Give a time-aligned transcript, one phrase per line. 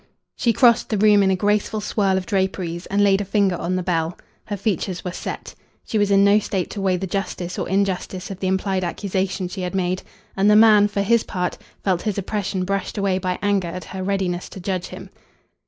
[0.35, 3.75] She crossed the room in a graceful swirl of draperies, and laid a finger on
[3.75, 4.17] the bell.
[4.45, 5.53] Her features were set.
[5.85, 9.47] She was in no state to weigh the justice or injustice of the implied accusation
[9.47, 10.01] she had made.
[10.35, 14.01] And the man, for his part, felt his oppression brushed away by anger at her
[14.01, 15.11] readiness to judge him.